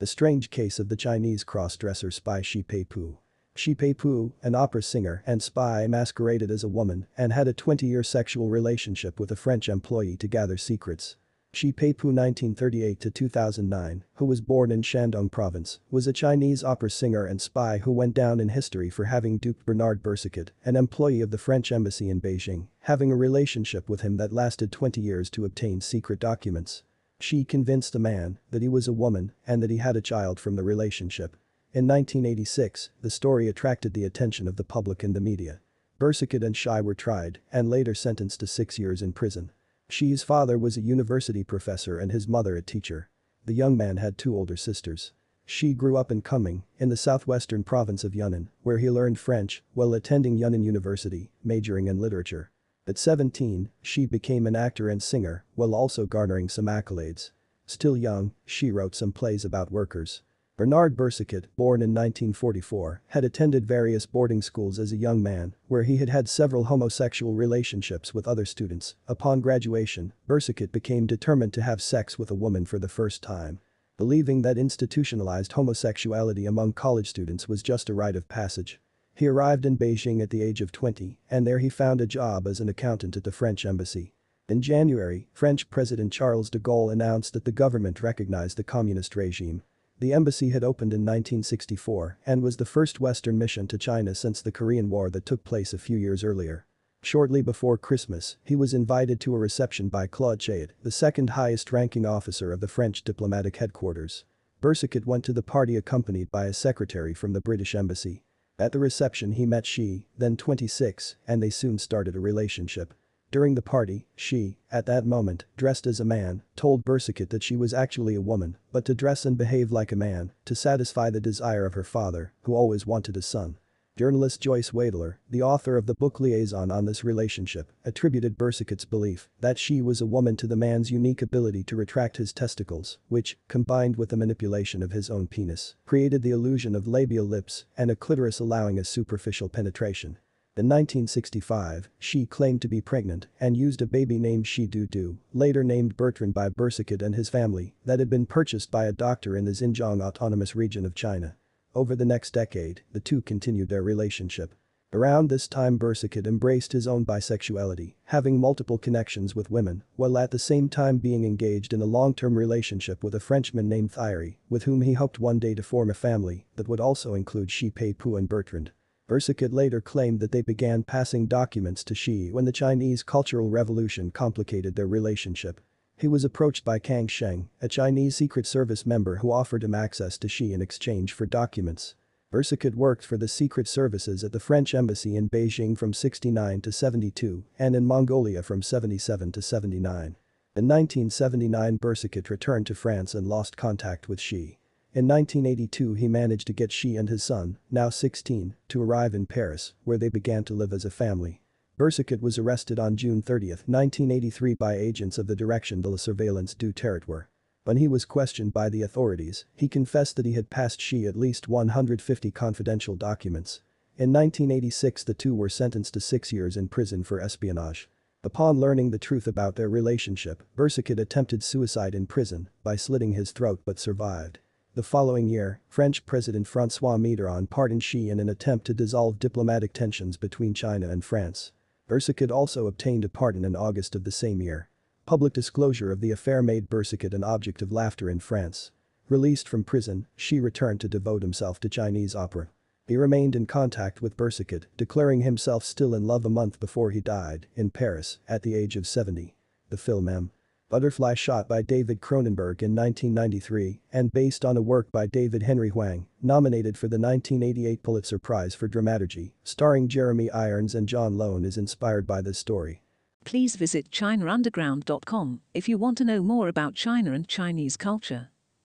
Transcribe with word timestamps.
The 0.00 0.08
strange 0.08 0.50
case 0.50 0.80
of 0.80 0.88
the 0.88 0.96
Chinese 0.96 1.44
cross-dresser 1.44 2.10
spy 2.10 2.42
Shi 2.42 2.64
Peipu. 2.64 3.18
Shi 3.54 3.76
Peipu, 3.76 4.32
an 4.42 4.56
opera 4.56 4.82
singer 4.82 5.22
and 5.24 5.40
spy 5.40 5.86
masqueraded 5.86 6.50
as 6.50 6.64
a 6.64 6.68
woman 6.68 7.06
and 7.16 7.32
had 7.32 7.46
a 7.46 7.54
20-year 7.54 8.02
sexual 8.02 8.48
relationship 8.48 9.20
with 9.20 9.30
a 9.30 9.36
French 9.36 9.68
employee 9.68 10.16
to 10.16 10.26
gather 10.26 10.56
secrets. 10.56 11.14
Shi 11.52 11.70
Peipu 11.72 12.12
1938-2009, 12.12 14.02
who 14.14 14.24
was 14.24 14.40
born 14.40 14.72
in 14.72 14.82
Shandong 14.82 15.30
province, 15.30 15.78
was 15.92 16.08
a 16.08 16.12
Chinese 16.12 16.64
opera 16.64 16.90
singer 16.90 17.24
and 17.24 17.40
spy 17.40 17.78
who 17.78 17.92
went 17.92 18.14
down 18.14 18.40
in 18.40 18.48
history 18.48 18.90
for 18.90 19.04
having 19.04 19.38
duped 19.38 19.64
Bernard 19.64 20.02
Boursicot, 20.02 20.48
an 20.64 20.74
employee 20.74 21.20
of 21.20 21.30
the 21.30 21.38
French 21.38 21.70
embassy 21.70 22.10
in 22.10 22.20
Beijing, 22.20 22.66
having 22.80 23.12
a 23.12 23.16
relationship 23.16 23.88
with 23.88 24.00
him 24.00 24.16
that 24.16 24.32
lasted 24.32 24.72
20 24.72 25.00
years 25.00 25.30
to 25.30 25.44
obtain 25.44 25.80
secret 25.80 26.18
documents. 26.18 26.82
She 27.26 27.42
convinced 27.42 27.94
the 27.94 27.98
man 27.98 28.38
that 28.50 28.60
he 28.60 28.68
was 28.68 28.86
a 28.86 28.92
woman 28.92 29.32
and 29.46 29.62
that 29.62 29.70
he 29.70 29.78
had 29.78 29.96
a 29.96 30.02
child 30.02 30.38
from 30.38 30.56
the 30.56 30.62
relationship. 30.62 31.38
In 31.72 31.88
1986, 31.88 32.90
the 33.00 33.08
story 33.08 33.48
attracted 33.48 33.94
the 33.94 34.04
attention 34.04 34.46
of 34.46 34.56
the 34.56 34.62
public 34.62 35.02
and 35.02 35.16
the 35.16 35.22
media. 35.22 35.62
Boursicot 35.98 36.42
and 36.42 36.54
Shi 36.54 36.82
were 36.82 36.94
tried 36.94 37.40
and 37.50 37.70
later 37.70 37.94
sentenced 37.94 38.40
to 38.40 38.46
six 38.46 38.78
years 38.78 39.00
in 39.00 39.14
prison. 39.14 39.52
Shi's 39.88 40.22
father 40.22 40.58
was 40.58 40.76
a 40.76 40.82
university 40.82 41.42
professor 41.42 41.98
and 41.98 42.12
his 42.12 42.28
mother 42.28 42.56
a 42.56 42.62
teacher. 42.62 43.08
The 43.46 43.54
young 43.54 43.74
man 43.74 43.96
had 43.96 44.18
two 44.18 44.36
older 44.36 44.58
sisters. 44.58 45.14
Shi 45.46 45.72
grew 45.72 45.96
up 45.96 46.10
in 46.10 46.20
Kunming, 46.20 46.64
in 46.78 46.90
the 46.90 46.94
southwestern 46.94 47.64
province 47.64 48.04
of 48.04 48.14
Yunnan, 48.14 48.50
where 48.64 48.76
he 48.76 48.90
learned 48.90 49.18
French 49.18 49.64
while 49.72 49.94
attending 49.94 50.36
Yunnan 50.36 50.62
University, 50.62 51.30
majoring 51.42 51.88
in 51.88 51.98
literature. 51.98 52.50
At 52.86 52.98
17, 52.98 53.70
she 53.80 54.04
became 54.04 54.46
an 54.46 54.54
actor 54.54 54.90
and 54.90 55.02
singer, 55.02 55.46
while 55.54 55.74
also 55.74 56.04
garnering 56.04 56.50
some 56.50 56.66
accolades. 56.66 57.30
Still 57.64 57.96
young, 57.96 58.32
she 58.44 58.70
wrote 58.70 58.94
some 58.94 59.10
plays 59.10 59.42
about 59.42 59.72
workers. 59.72 60.20
Bernard 60.58 60.94
Boursicot, 60.94 61.46
born 61.56 61.80
in 61.80 61.94
1944, 61.94 63.00
had 63.08 63.24
attended 63.24 63.66
various 63.66 64.04
boarding 64.04 64.42
schools 64.42 64.78
as 64.78 64.92
a 64.92 64.98
young 64.98 65.22
man, 65.22 65.54
where 65.66 65.82
he 65.84 65.96
had 65.96 66.10
had 66.10 66.28
several 66.28 66.64
homosexual 66.64 67.32
relationships 67.32 68.12
with 68.12 68.28
other 68.28 68.44
students. 68.44 68.96
Upon 69.08 69.40
graduation, 69.40 70.12
Boursicot 70.28 70.70
became 70.70 71.06
determined 71.06 71.54
to 71.54 71.62
have 71.62 71.80
sex 71.80 72.18
with 72.18 72.30
a 72.30 72.34
woman 72.34 72.66
for 72.66 72.78
the 72.78 72.86
first 72.86 73.22
time. 73.22 73.60
Believing 73.96 74.42
that 74.42 74.58
institutionalized 74.58 75.52
homosexuality 75.52 76.44
among 76.44 76.74
college 76.74 77.08
students 77.08 77.48
was 77.48 77.62
just 77.62 77.88
a 77.88 77.94
rite 77.94 78.14
of 78.14 78.28
passage. 78.28 78.78
He 79.14 79.26
arrived 79.26 79.64
in 79.64 79.78
Beijing 79.78 80.20
at 80.20 80.30
the 80.30 80.42
age 80.42 80.60
of 80.60 80.72
20, 80.72 81.18
and 81.30 81.46
there 81.46 81.58
he 81.58 81.68
found 81.68 82.00
a 82.00 82.06
job 82.06 82.46
as 82.46 82.60
an 82.60 82.68
accountant 82.68 83.16
at 83.16 83.24
the 83.24 83.32
French 83.32 83.64
embassy. 83.64 84.12
In 84.48 84.60
January, 84.60 85.28
French 85.32 85.70
President 85.70 86.12
Charles 86.12 86.50
de 86.50 86.58
Gaulle 86.58 86.90
announced 86.92 87.32
that 87.32 87.44
the 87.44 87.52
government 87.52 88.02
recognized 88.02 88.56
the 88.56 88.64
communist 88.64 89.16
regime 89.16 89.62
the 90.00 90.12
embassy 90.12 90.50
had 90.50 90.64
opened 90.64 90.92
in 90.92 91.00
1964 91.02 92.18
and 92.26 92.42
was 92.42 92.56
the 92.56 92.64
first 92.64 93.00
Western 93.00 93.38
mission 93.38 93.66
to 93.68 93.78
China 93.78 94.14
since 94.14 94.42
the 94.42 94.52
Korean 94.52 94.90
War 94.90 95.08
that 95.10 95.24
took 95.24 95.44
place 95.44 95.72
a 95.72 95.78
few 95.78 95.96
years 95.96 96.24
earlier. 96.24 96.66
Shortly 97.02 97.42
before 97.42 97.78
Christmas, 97.78 98.36
he 98.42 98.56
was 98.56 98.74
invited 98.74 99.20
to 99.20 99.34
a 99.34 99.38
reception 99.38 99.88
by 99.88 100.06
Claude 100.06 100.40
Chayet, 100.40 100.70
the 100.82 100.90
second 100.90 101.30
highest 101.30 101.70
ranking 101.70 102.06
officer 102.06 102.52
of 102.52 102.60
the 102.60 102.68
French 102.68 103.04
diplomatic 103.04 103.56
headquarters. 103.56 104.24
Boursicot 104.60 105.06
went 105.06 105.24
to 105.24 105.32
the 105.32 105.42
party 105.42 105.76
accompanied 105.76 106.30
by 106.30 106.46
a 106.46 106.52
secretary 106.52 107.14
from 107.14 107.34
the 107.34 107.40
British 107.40 107.74
embassy. 107.74 108.23
At 108.56 108.70
the 108.70 108.78
reception 108.78 109.32
he 109.32 109.46
met 109.46 109.66
Shi, 109.66 110.06
then 110.16 110.36
26, 110.36 111.16
and 111.26 111.42
they 111.42 111.50
soon 111.50 111.78
started 111.78 112.14
a 112.14 112.20
relationship. 112.20 112.94
During 113.32 113.56
the 113.56 113.62
party, 113.62 114.06
she, 114.14 114.58
at 114.70 114.86
that 114.86 115.04
moment, 115.04 115.44
dressed 115.56 115.88
as 115.88 115.98
a 115.98 116.04
man, 116.04 116.42
told 116.54 116.84
Boursicot 116.84 117.30
that 117.30 117.42
she 117.42 117.56
was 117.56 117.74
actually 117.74 118.14
a 118.14 118.20
woman, 118.20 118.56
but 118.70 118.84
to 118.84 118.94
dress 118.94 119.26
and 119.26 119.36
behave 119.36 119.72
like 119.72 119.90
a 119.90 119.96
man, 119.96 120.30
to 120.44 120.54
satisfy 120.54 121.10
the 121.10 121.20
desire 121.20 121.66
of 121.66 121.74
her 121.74 121.82
father, 121.82 122.32
who 122.42 122.54
always 122.54 122.86
wanted 122.86 123.16
a 123.16 123.22
son. 123.22 123.56
Journalist 123.96 124.40
Joyce 124.40 124.72
Wadler, 124.72 125.18
the 125.30 125.42
author 125.42 125.76
of 125.76 125.86
the 125.86 125.94
book 125.94 126.18
Liaison 126.18 126.72
on 126.72 126.84
this 126.84 127.04
relationship, 127.04 127.70
attributed 127.84 128.36
Boursicot's 128.36 128.84
belief 128.84 129.28
that 129.38 129.56
she 129.56 129.80
was 129.80 130.00
a 130.00 130.06
woman 130.06 130.34
to 130.38 130.48
the 130.48 130.56
man's 130.56 130.90
unique 130.90 131.22
ability 131.22 131.62
to 131.62 131.76
retract 131.76 132.16
his 132.16 132.32
testicles, 132.32 132.98
which, 133.06 133.38
combined 133.46 133.94
with 133.94 134.08
the 134.08 134.16
manipulation 134.16 134.82
of 134.82 134.90
his 134.90 135.10
own 135.10 135.28
penis, 135.28 135.76
created 135.86 136.22
the 136.22 136.32
illusion 136.32 136.74
of 136.74 136.88
labial 136.88 137.24
lips 137.24 137.66
and 137.78 137.88
a 137.88 137.94
clitoris 137.94 138.40
allowing 138.40 138.80
a 138.80 138.84
superficial 138.84 139.48
penetration. 139.48 140.18
In 140.56 140.68
1965, 140.68 141.88
she 141.96 142.26
claimed 142.26 142.62
to 142.62 142.68
be 142.68 142.80
pregnant 142.80 143.28
and 143.38 143.56
used 143.56 143.80
a 143.80 143.86
baby 143.86 144.18
named 144.18 144.48
Shi 144.48 144.66
Du, 144.66 145.18
later 145.32 145.62
named 145.62 145.96
Bertrand 145.96 146.34
by 146.34 146.48
Boursicot 146.48 147.00
and 147.00 147.14
his 147.14 147.28
family, 147.28 147.76
that 147.84 148.00
had 148.00 148.10
been 148.10 148.26
purchased 148.26 148.72
by 148.72 148.86
a 148.86 148.92
doctor 148.92 149.36
in 149.36 149.44
the 149.44 149.52
Xinjiang 149.52 150.02
Autonomous 150.02 150.56
Region 150.56 150.84
of 150.84 150.96
China. 150.96 151.36
Over 151.76 151.96
the 151.96 152.04
next 152.04 152.32
decade, 152.32 152.82
the 152.92 153.00
two 153.00 153.20
continued 153.20 153.68
their 153.68 153.82
relationship. 153.82 154.54
Around 154.92 155.28
this 155.28 155.48
time 155.48 155.76
Boursicot 155.76 156.24
embraced 156.24 156.70
his 156.70 156.86
own 156.86 157.04
bisexuality, 157.04 157.94
having 158.04 158.38
multiple 158.38 158.78
connections 158.78 159.34
with 159.34 159.50
women, 159.50 159.82
while 159.96 160.16
at 160.16 160.30
the 160.30 160.38
same 160.38 160.68
time 160.68 160.98
being 160.98 161.24
engaged 161.24 161.72
in 161.72 161.82
a 161.82 161.84
long-term 161.84 162.38
relationship 162.38 163.02
with 163.02 163.12
a 163.12 163.18
Frenchman 163.18 163.68
named 163.68 163.90
Thierry, 163.90 164.38
with 164.48 164.62
whom 164.62 164.82
he 164.82 164.92
hoped 164.92 165.18
one 165.18 165.40
day 165.40 165.52
to 165.56 165.64
form 165.64 165.90
a 165.90 165.94
family 165.94 166.46
that 166.54 166.68
would 166.68 166.78
also 166.78 167.14
include 167.14 167.50
Shi 167.50 167.70
Peipu 167.70 168.16
and 168.16 168.28
Bertrand. 168.28 168.70
Boursicot 169.08 169.52
later 169.52 169.80
claimed 169.80 170.20
that 170.20 170.30
they 170.30 170.42
began 170.42 170.84
passing 170.84 171.26
documents 171.26 171.82
to 171.84 171.94
Shi 171.96 172.30
when 172.30 172.44
the 172.44 172.52
Chinese 172.52 173.02
Cultural 173.02 173.50
Revolution 173.50 174.12
complicated 174.12 174.76
their 174.76 174.86
relationship. 174.86 175.60
He 175.96 176.08
was 176.08 176.24
approached 176.24 176.64
by 176.64 176.80
Kang 176.80 177.06
Sheng, 177.06 177.48
a 177.62 177.68
Chinese 177.68 178.16
Secret 178.16 178.46
Service 178.46 178.84
member 178.84 179.16
who 179.16 179.30
offered 179.30 179.62
him 179.62 179.74
access 179.74 180.18
to 180.18 180.28
Shi 180.28 180.52
in 180.52 180.60
exchange 180.60 181.12
for 181.12 181.24
documents. 181.24 181.94
Boursicot 182.32 182.74
worked 182.74 183.06
for 183.06 183.16
the 183.16 183.28
secret 183.28 183.68
services 183.68 184.24
at 184.24 184.32
the 184.32 184.40
French 184.40 184.74
embassy 184.74 185.14
in 185.14 185.30
Beijing 185.30 185.78
from 185.78 185.92
69 185.92 186.62
to 186.62 186.72
72 186.72 187.44
and 187.60 187.76
in 187.76 187.86
Mongolia 187.86 188.42
from 188.42 188.60
77 188.60 189.30
to 189.30 189.40
79. 189.40 190.16
In 190.56 190.68
1979 190.68 191.78
Boursicot 191.78 192.28
returned 192.28 192.66
to 192.66 192.74
France 192.74 193.14
and 193.14 193.28
lost 193.28 193.56
contact 193.56 194.08
with 194.08 194.20
Shi. 194.20 194.58
In 194.94 195.06
1982 195.06 195.94
he 195.94 196.08
managed 196.08 196.48
to 196.48 196.52
get 196.52 196.72
Shi 196.72 196.96
and 196.96 197.08
his 197.08 197.22
son, 197.22 197.58
now 197.70 197.88
16, 197.88 198.56
to 198.66 198.82
arrive 198.82 199.14
in 199.14 199.26
Paris, 199.26 199.74
where 199.84 199.98
they 199.98 200.08
began 200.08 200.42
to 200.42 200.54
live 200.54 200.72
as 200.72 200.84
a 200.84 200.90
family. 200.90 201.40
Boursicot 201.76 202.22
was 202.22 202.38
arrested 202.38 202.78
on 202.78 202.96
June 202.96 203.20
30, 203.20 203.48
1983 203.48 204.54
by 204.54 204.76
agents 204.76 205.18
of 205.18 205.26
the 205.26 205.34
Direction 205.34 205.82
de 205.82 205.88
la 205.88 205.96
Surveillance 205.96 206.54
du 206.54 206.72
Territoire. 206.72 207.28
When 207.64 207.78
he 207.78 207.88
was 207.88 208.04
questioned 208.04 208.52
by 208.52 208.68
the 208.68 208.82
authorities, 208.82 209.44
he 209.56 209.66
confessed 209.66 210.14
that 210.14 210.24
he 210.24 210.34
had 210.34 210.50
passed 210.50 210.80
Shi 210.80 211.04
at 211.04 211.16
least 211.16 211.48
150 211.48 212.30
confidential 212.30 212.94
documents. 212.94 213.60
In 213.96 214.12
1986 214.12 215.02
the 215.02 215.14
two 215.14 215.34
were 215.34 215.48
sentenced 215.48 215.94
to 215.94 216.00
six 216.00 216.32
years 216.32 216.56
in 216.56 216.68
prison 216.68 217.02
for 217.02 217.20
espionage. 217.20 217.90
Upon 218.22 218.60
learning 218.60 218.90
the 218.90 218.98
truth 219.00 219.26
about 219.26 219.56
their 219.56 219.68
relationship, 219.68 220.44
Boursicot 220.54 221.00
attempted 221.00 221.42
suicide 221.42 221.96
in 221.96 222.06
prison 222.06 222.50
by 222.62 222.76
slitting 222.76 223.14
his 223.14 223.32
throat 223.32 223.62
but 223.64 223.80
survived. 223.80 224.38
The 224.76 224.84
following 224.84 225.28
year, 225.28 225.60
French 225.68 226.06
President 226.06 226.46
François 226.46 227.00
Mitterrand 227.00 227.50
pardoned 227.50 227.82
Shi 227.82 228.10
in 228.10 228.20
an 228.20 228.28
attempt 228.28 228.64
to 228.66 228.74
dissolve 228.74 229.18
diplomatic 229.18 229.72
tensions 229.72 230.16
between 230.16 230.54
China 230.54 230.88
and 230.88 231.04
France. 231.04 231.50
Boursicot 231.86 232.30
also 232.30 232.66
obtained 232.66 233.04
a 233.04 233.08
pardon 233.08 233.44
in 233.44 233.54
August 233.54 233.94
of 233.94 234.04
the 234.04 234.10
same 234.10 234.40
year. 234.40 234.68
Public 235.06 235.32
disclosure 235.34 235.92
of 235.92 236.00
the 236.00 236.10
affair 236.10 236.42
made 236.42 236.70
Boursicot 236.70 237.12
an 237.12 237.22
object 237.22 237.60
of 237.60 237.72
laughter 237.72 238.08
in 238.08 238.20
France. 238.20 238.70
Released 239.08 239.46
from 239.46 239.64
prison, 239.64 240.06
she 240.16 240.40
returned 240.40 240.80
to 240.80 240.88
devote 240.88 241.22
himself 241.22 241.60
to 241.60 241.68
Chinese 241.68 242.14
opera. 242.14 242.48
He 242.86 242.96
remained 242.96 243.36
in 243.36 243.46
contact 243.46 244.00
with 244.00 244.16
Boursicot, 244.16 244.66
declaring 244.76 245.20
himself 245.20 245.62
still 245.62 245.94
in 245.94 246.06
love 246.06 246.24
a 246.24 246.30
month 246.30 246.58
before 246.58 246.90
he 246.90 247.00
died, 247.00 247.48
in 247.54 247.70
Paris, 247.70 248.18
at 248.28 248.42
the 248.42 248.54
age 248.54 248.76
of 248.76 248.86
70. 248.86 249.34
The 249.68 249.76
film 249.76 250.08
M. 250.08 250.30
Butterfly 250.74 251.14
shot 251.14 251.46
by 251.46 251.62
David 251.62 252.00
Cronenberg 252.00 252.60
in 252.60 252.74
1993 252.74 253.78
and 253.92 254.12
based 254.12 254.44
on 254.44 254.56
a 254.56 254.60
work 254.60 254.90
by 254.90 255.06
David 255.06 255.44
Henry 255.44 255.68
Hwang, 255.68 256.08
nominated 256.20 256.76
for 256.76 256.88
the 256.88 256.98
1988 256.98 257.80
Pulitzer 257.84 258.18
Prize 258.18 258.56
for 258.56 258.66
Dramaturgy, 258.66 259.36
starring 259.44 259.86
Jeremy 259.86 260.32
Irons 260.32 260.74
and 260.74 260.88
John 260.88 261.16
Lone 261.16 261.44
is 261.44 261.56
inspired 261.56 262.08
by 262.08 262.22
this 262.22 262.40
story. 262.40 262.82
Please 263.24 263.54
visit 263.54 263.92
ChinaUnderground.com 263.92 265.42
if 265.54 265.68
you 265.68 265.78
want 265.78 265.96
to 265.98 266.04
know 266.04 266.24
more 266.24 266.48
about 266.48 266.74
China 266.74 267.12
and 267.12 267.28
Chinese 267.28 267.76
culture. 267.76 268.30